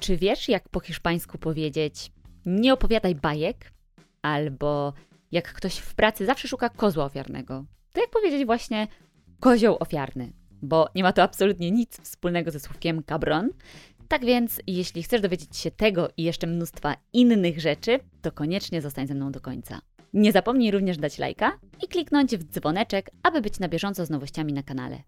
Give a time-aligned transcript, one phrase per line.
[0.00, 2.12] Czy wiesz, jak po hiszpańsku powiedzieć
[2.46, 3.72] nie opowiadaj bajek?
[4.22, 4.92] Albo
[5.32, 8.88] jak ktoś w pracy zawsze szuka kozła ofiarnego, to jak powiedzieć właśnie
[9.40, 10.32] kozioł ofiarny?
[10.62, 13.50] Bo nie ma to absolutnie nic wspólnego ze słówkiem cabron.
[14.08, 19.06] Tak więc, jeśli chcesz dowiedzieć się tego i jeszcze mnóstwa innych rzeczy, to koniecznie zostań
[19.06, 19.80] ze mną do końca.
[20.14, 24.52] Nie zapomnij również dać lajka i kliknąć w dzwoneczek, aby być na bieżąco z nowościami
[24.52, 25.02] na kanale.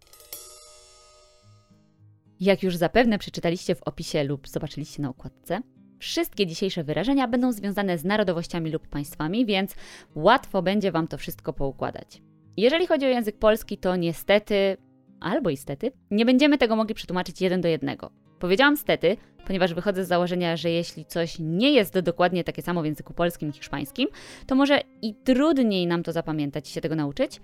[2.40, 5.60] Jak już zapewne przeczytaliście w opisie lub zobaczyliście na okładce,
[5.98, 9.74] wszystkie dzisiejsze wyrażenia będą związane z narodowościami lub państwami, więc
[10.14, 12.22] łatwo będzie Wam to wszystko poukładać.
[12.56, 14.76] Jeżeli chodzi o język polski, to niestety,
[15.20, 18.10] albo istety, nie będziemy tego mogli przetłumaczyć jeden do jednego.
[18.38, 19.16] Powiedziałam stety,
[19.46, 23.48] ponieważ wychodzę z założenia, że jeśli coś nie jest dokładnie takie samo w języku polskim
[23.48, 24.08] i hiszpańskim,
[24.46, 27.40] to może i trudniej nam to zapamiętać i się tego nauczyć,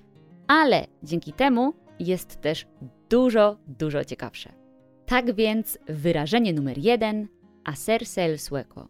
[0.46, 2.66] ale dzięki temu jest też
[3.10, 4.63] dużo, dużo ciekawsze.
[5.06, 7.28] Tak więc wyrażenie numer jeden
[7.64, 8.88] hacerse el sueco.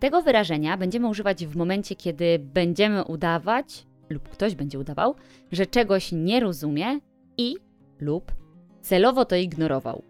[0.00, 5.14] Tego wyrażenia będziemy używać w momencie, kiedy będziemy udawać, lub ktoś będzie udawał,
[5.52, 7.00] że czegoś nie rozumie
[7.38, 7.56] i
[8.00, 8.32] lub
[8.80, 10.02] celowo to ignorował.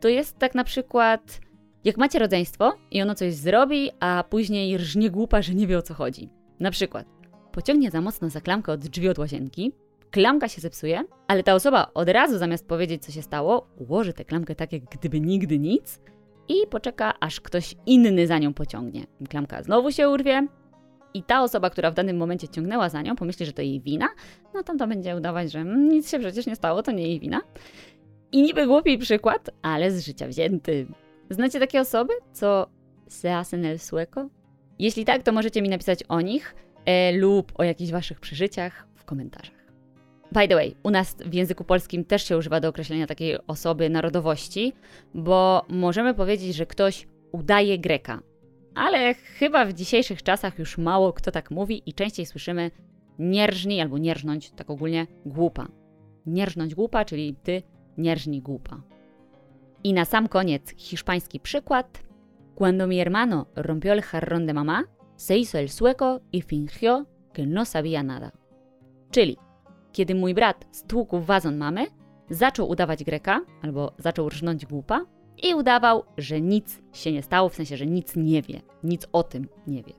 [0.00, 1.40] To jest tak na przykład,
[1.84, 5.82] jak macie rodzeństwo i ono coś zrobi, a później rżnie głupa, że nie wie o
[5.82, 6.28] co chodzi.
[6.60, 7.06] Na przykład,
[7.52, 9.72] pociągnie za mocno za klamkę od drzwi od łazienki,
[10.10, 14.24] klamka się zepsuje, ale ta osoba od razu zamiast powiedzieć co się stało, ułoży tę
[14.24, 16.00] klamkę tak jak gdyby nigdy nic
[16.48, 19.06] i poczeka aż ktoś inny za nią pociągnie.
[19.28, 20.48] Klamka znowu się urwie,
[21.14, 24.08] i ta osoba, która w danym momencie ciągnęła za nią, pomyśli, że to jej wina,
[24.54, 27.40] no to będzie udawać, że mm, nic się przecież nie stało, to nie jej wina.
[28.32, 30.86] I niby głupi przykład, ale z życia wzięty.
[31.30, 32.70] Znacie takie osoby, co
[33.08, 34.28] se hacen el sueco?
[34.78, 39.04] Jeśli tak, to możecie mi napisać o nich e, lub o jakichś waszych przeżyciach w
[39.04, 39.57] komentarzach.
[40.32, 43.90] By the way, u nas w języku polskim też się używa do określenia takiej osoby
[43.90, 44.72] narodowości,
[45.14, 48.20] bo możemy powiedzieć, że ktoś udaje Greka.
[48.74, 52.70] Ale chyba w dzisiejszych czasach już mało kto tak mówi i częściej słyszymy
[53.18, 55.68] nierżni albo nierżnąć, tak ogólnie głupa.
[56.26, 57.62] Nierżnąć głupa, czyli ty
[57.98, 58.82] nierżni głupa.
[59.84, 62.02] I na sam koniec hiszpański przykład.
[62.54, 64.84] Cuando mi hermano rompió el jarrón de mamá,
[65.16, 68.32] se hizo el sueco y fingió que no sabía nada.
[69.10, 69.36] Czyli,
[69.98, 71.86] kiedy mój brat stłukł wazon mamy,
[72.30, 75.06] zaczął udawać Greka, albo zaczął rżnąć głupa
[75.42, 79.22] i udawał, że nic się nie stało, w sensie, że nic nie wie, nic o
[79.22, 79.92] tym nie wie.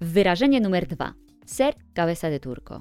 [0.00, 1.14] Wyrażenie numer dwa.
[1.44, 2.80] Ser cabeza de turco.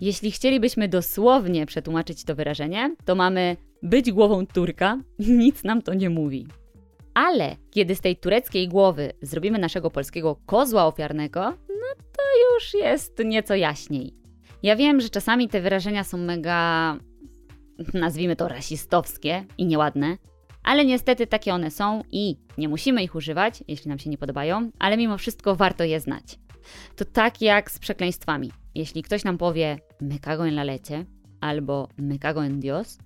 [0.00, 4.98] Jeśli chcielibyśmy dosłownie przetłumaczyć to wyrażenie, to mamy być głową Turka,
[5.44, 6.46] nic nam to nie mówi.
[7.14, 13.18] Ale kiedy z tej tureckiej głowy zrobimy naszego polskiego kozła ofiarnego, no to już jest
[13.24, 14.23] nieco jaśniej.
[14.64, 16.96] Ja wiem, że czasami te wyrażenia są mega,
[17.94, 20.16] nazwijmy to rasistowskie i nieładne,
[20.62, 24.70] ale niestety takie one są i nie musimy ich używać, jeśli nam się nie podobają,
[24.78, 26.38] ale mimo wszystko warto je znać.
[26.96, 28.50] To tak jak z przekleństwami.
[28.74, 31.04] Jeśli ktoś nam powie me cago en la leche
[31.40, 32.98] albo me cago en Dios,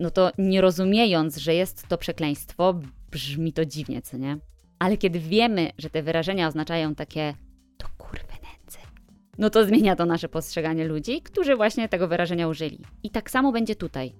[0.00, 2.80] no to nie rozumiejąc, że jest to przekleństwo,
[3.10, 4.36] brzmi to dziwnie, co nie?
[4.78, 7.34] Ale kiedy wiemy, że te wyrażenia oznaczają takie
[9.38, 12.78] no to zmienia to nasze postrzeganie ludzi, którzy właśnie tego wyrażenia użyli.
[13.02, 14.12] I tak samo będzie tutaj.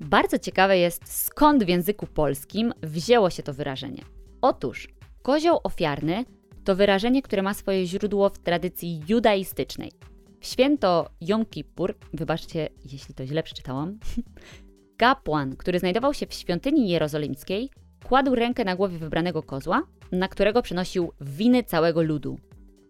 [0.00, 4.02] Bardzo ciekawe jest, skąd w języku polskim wzięło się to wyrażenie.
[4.40, 4.88] Otóż,
[5.22, 6.24] kozioł ofiarny
[6.64, 9.92] to wyrażenie, które ma swoje źródło w tradycji judaistycznej.
[10.40, 13.98] W święto Jom Kippur, wybaczcie, jeśli to źle przeczytałam,
[14.96, 17.70] kapłan, który znajdował się w świątyni jerozolimskiej,
[18.04, 22.38] kładł rękę na głowie wybranego kozła, na którego przynosił winy całego ludu.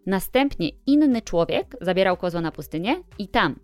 [0.07, 3.57] Następnie inny człowiek zabierał kozła na pustynię i tam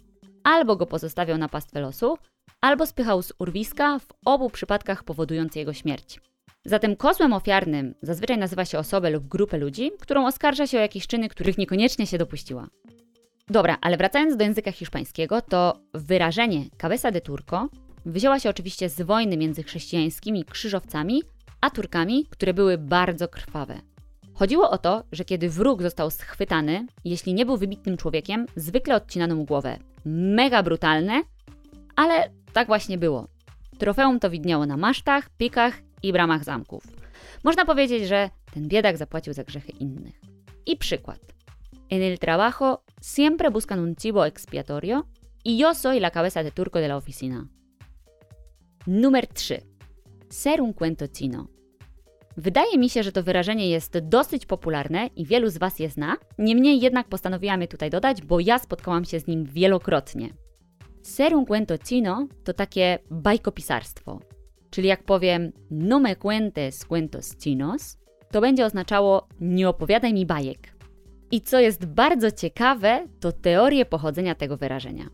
[0.44, 2.18] albo go pozostawiał na pastwę losu,
[2.60, 6.20] albo spychał z urwiska, w obu przypadkach powodując jego śmierć.
[6.64, 11.06] Zatem kozłem ofiarnym zazwyczaj nazywa się osobę lub grupę ludzi, którą oskarża się o jakieś
[11.06, 12.68] czyny, których niekoniecznie się dopuściła.
[13.48, 17.68] Dobra, ale wracając do języka hiszpańskiego, to wyrażenie cabeza de turco
[18.06, 21.22] wzięła się oczywiście z wojny między chrześcijańskimi krzyżowcami
[21.60, 23.91] a Turkami, które były bardzo krwawe.
[24.34, 29.34] Chodziło o to, że kiedy wróg został schwytany, jeśli nie był wybitnym człowiekiem, zwykle odcinano
[29.34, 29.78] mu głowę.
[30.04, 31.22] Mega brutalne,
[31.96, 33.28] ale tak właśnie było.
[33.78, 36.84] Trofeum to widniało na masztach, pikach i bramach zamków.
[37.44, 40.20] Można powiedzieć, że ten biedak zapłacił za grzechy innych.
[40.66, 41.18] I przykład.
[41.90, 45.04] En el trabajo siempre buscan un chivo expiatorio
[45.44, 47.48] y yo soy la cabeza de turco de la oficina.
[48.86, 49.60] Numer 3.
[50.30, 51.48] Ser un cuento chino.
[52.36, 56.16] Wydaje mi się, że to wyrażenie jest dosyć popularne i wielu z Was je zna,
[56.38, 60.28] niemniej jednak postanowiłam je tutaj dodać, bo ja spotkałam się z nim wielokrotnie.
[61.02, 64.20] Ser un cuento chino to takie bajkopisarstwo.
[64.70, 67.98] Czyli jak powiem no me cuentes cuentos chinos,
[68.30, 70.74] to będzie oznaczało nie opowiadaj mi bajek.
[71.30, 75.10] I co jest bardzo ciekawe, to teorie pochodzenia tego wyrażenia.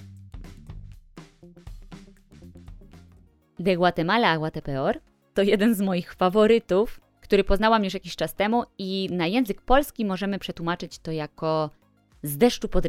[3.59, 8.65] De Guatemala a Guatepeor to jeden z moich faworytów, który poznałam już jakiś czas temu
[8.79, 11.71] i na język polski możemy przetłumaczyć to jako
[12.23, 12.85] z deszczu pod.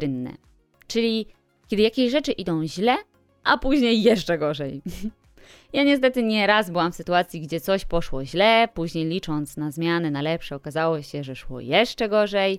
[0.86, 1.26] Czyli
[1.68, 2.96] kiedy jakieś rzeczy idą źle,
[3.44, 4.82] a później jeszcze gorzej.
[5.72, 10.10] Ja niestety nie raz byłam w sytuacji, gdzie coś poszło źle, później licząc na zmiany
[10.10, 12.58] na lepsze, okazało się, że szło jeszcze gorzej,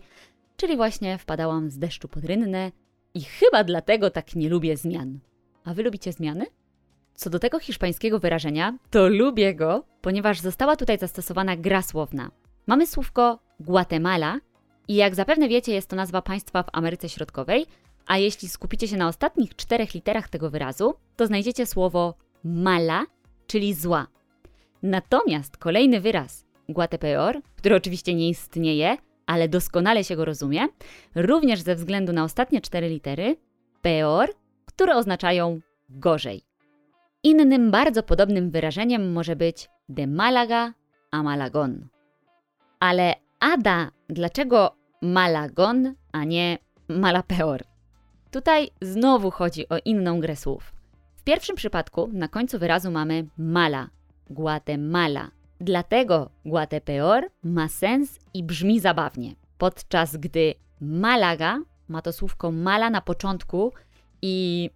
[0.57, 2.71] czyli właśnie wpadałam z deszczu pod rynne
[3.13, 5.19] i chyba dlatego tak nie lubię zmian.
[5.65, 6.45] A wy lubicie zmiany?
[7.15, 12.31] Co do tego hiszpańskiego wyrażenia, to lubię go, ponieważ została tutaj zastosowana gra słowna.
[12.67, 14.39] Mamy słówko Guatemala
[14.87, 17.65] i jak zapewne wiecie, jest to nazwa państwa w Ameryce Środkowej,
[18.05, 22.13] a jeśli skupicie się na ostatnich czterech literach tego wyrazu, to znajdziecie słowo
[22.43, 23.05] mala,
[23.47, 24.07] czyli zła.
[24.83, 30.67] Natomiast kolejny wyraz, Guatepeor, który oczywiście nie istnieje, ale doskonale się go rozumie,
[31.15, 33.37] również ze względu na ostatnie cztery litery,
[33.81, 34.29] peor,
[34.65, 36.52] które oznaczają gorzej.
[37.25, 40.73] Innym bardzo podobnym wyrażeniem może być de Malaga
[41.11, 41.87] a Malagon.
[42.79, 46.57] Ale Ada, dlaczego Malagon, a nie
[46.89, 47.63] Malapeor?
[48.31, 50.73] Tutaj znowu chodzi o inną grę słów.
[51.15, 53.89] W pierwszym przypadku na końcu wyrazu mamy mala,
[54.29, 55.31] Guatemala.
[55.59, 63.01] Dlatego Guatepeor ma sens i brzmi zabawnie, podczas gdy Malaga ma to słówko mala na
[63.01, 63.73] początku
[64.21, 64.69] i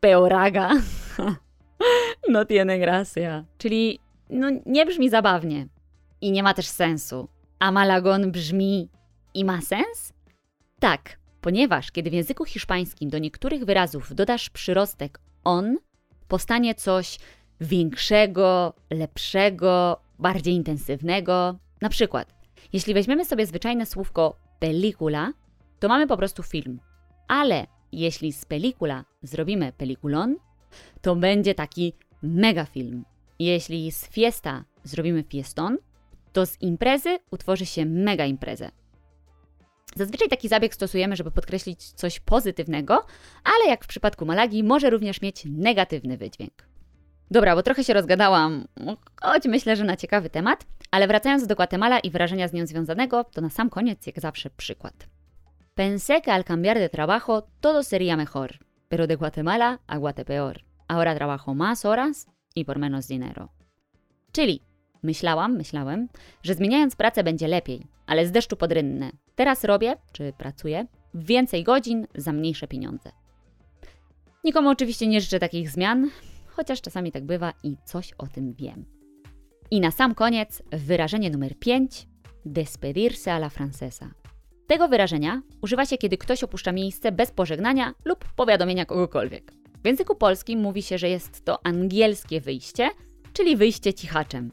[0.00, 0.70] peoraga
[2.30, 3.44] no tiene gracia.
[3.58, 3.98] Czyli
[4.30, 5.66] no, nie brzmi zabawnie
[6.20, 7.28] i nie ma też sensu.
[7.58, 8.88] A Malagon brzmi
[9.34, 10.12] i ma sens?
[10.78, 15.76] Tak, ponieważ kiedy w języku hiszpańskim do niektórych wyrazów dodasz przyrostek on,
[16.28, 17.18] powstanie coś
[17.60, 21.58] większego, lepszego, bardziej intensywnego.
[21.80, 22.34] Na przykład,
[22.72, 25.32] jeśli weźmiemy sobie zwyczajne słówko pelicula,
[25.78, 26.80] to mamy po prostu film.
[27.28, 30.36] Ale jeśli z pelicula zrobimy peliculon,
[31.00, 33.04] to będzie taki mega film.
[33.38, 35.78] Jeśli z fiesta zrobimy fieston,
[36.32, 38.70] to z imprezy utworzy się mega imprezę.
[39.96, 43.06] Zazwyczaj taki zabieg stosujemy, żeby podkreślić coś pozytywnego,
[43.44, 46.52] ale jak w przypadku Malagi, może również mieć negatywny wydźwięk.
[47.30, 48.66] Dobra, bo trochę się rozgadałam,
[49.22, 53.24] choć myślę, że na ciekawy temat, ale wracając do Guatemala i wyrażenia z nią związanego,
[53.24, 55.06] to na sam koniec, jak zawsze, przykład.
[55.76, 58.58] Pensé que al cambiar de trabajo todo sería mejor,
[58.88, 60.69] pero de Guatemala a Guatepeor.
[60.90, 63.48] Ahora trabajo más horas y por menos dinero.
[64.32, 64.60] Czyli
[65.02, 66.08] myślałam, myślałem,
[66.42, 69.10] że zmieniając pracę będzie lepiej, ale z deszczu pod rynne.
[69.34, 73.10] Teraz robię, czy pracuję, więcej godzin za mniejsze pieniądze.
[74.44, 76.10] Nikomu oczywiście nie życzę takich zmian,
[76.46, 78.84] chociaż czasami tak bywa i coś o tym wiem.
[79.70, 82.06] I na sam koniec wyrażenie numer 5
[82.44, 84.10] despedirse a la francesa.
[84.66, 89.59] Tego wyrażenia używa się, kiedy ktoś opuszcza miejsce bez pożegnania lub powiadomienia kogokolwiek.
[89.82, 92.90] W języku polskim mówi się, że jest to angielskie wyjście,
[93.32, 94.52] czyli wyjście cichaczem.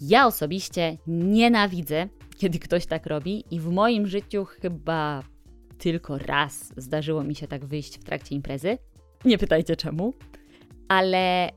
[0.00, 5.22] Ja osobiście nienawidzę, kiedy ktoś tak robi, i w moim życiu chyba
[5.78, 8.78] tylko raz zdarzyło mi się tak wyjść w trakcie imprezy.
[9.24, 10.14] Nie pytajcie czemu,
[10.88, 11.50] ale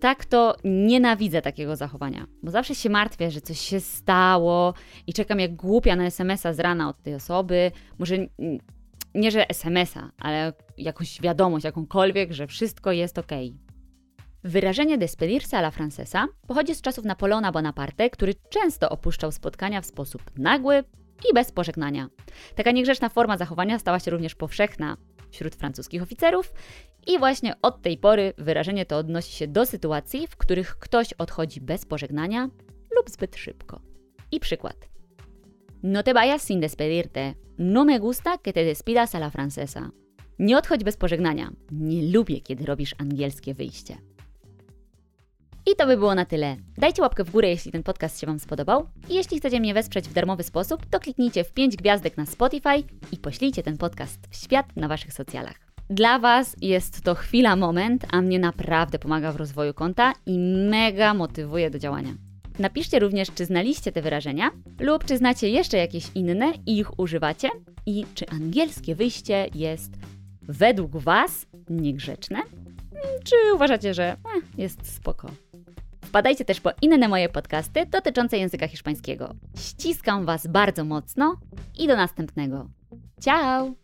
[0.00, 4.74] tak to nienawidzę takiego zachowania, bo zawsze się martwię, że coś się stało
[5.06, 7.70] i czekam jak głupia na SMS-a z rana od tej osoby.
[7.98, 8.16] Może
[9.14, 13.32] nie, że SMS-a, ale jakąś wiadomość, jakąkolwiek, że wszystko jest ok.
[14.44, 19.86] Wyrażenie despedirse a la francesa pochodzi z czasów Napoleona Bonaparte, który często opuszczał spotkania w
[19.86, 20.84] sposób nagły
[21.30, 22.08] i bez pożegnania.
[22.54, 24.96] Taka niegrzeczna forma zachowania stała się również powszechna
[25.30, 26.52] wśród francuskich oficerów
[27.06, 31.60] i właśnie od tej pory wyrażenie to odnosi się do sytuacji, w których ktoś odchodzi
[31.60, 32.48] bez pożegnania
[32.96, 33.80] lub zbyt szybko.
[34.32, 34.88] I przykład.
[35.82, 37.43] No te vayas sin despedirte.
[37.58, 39.90] No me gusta que te despidas a la francesa.
[40.38, 41.50] Nie odchodź bez pożegnania.
[41.70, 43.96] Nie lubię, kiedy robisz angielskie wyjście.
[45.66, 46.56] I to by było na tyle.
[46.78, 48.88] Dajcie łapkę w górę, jeśli ten podcast się Wam spodobał.
[49.08, 52.82] I jeśli chcecie mnie wesprzeć w darmowy sposób, to kliknijcie w 5 gwiazdek na Spotify
[53.12, 55.56] i poślijcie ten podcast w świat na Waszych socjalach.
[55.90, 60.38] Dla Was jest to chwila, moment, a mnie naprawdę pomaga w rozwoju konta i
[60.70, 62.14] mega motywuje do działania.
[62.58, 67.48] Napiszcie również, czy znaliście te wyrażenia, lub czy znacie jeszcze jakieś inne i ich używacie,
[67.86, 69.92] i czy angielskie wyjście jest
[70.42, 72.42] według Was niegrzeczne,
[73.24, 75.30] czy uważacie, że eh, jest spoko.
[76.04, 79.34] Wpadajcie też po inne moje podcasty dotyczące języka hiszpańskiego.
[79.58, 81.36] Ściskam Was bardzo mocno
[81.78, 82.68] i do następnego.
[83.20, 83.74] Ciao!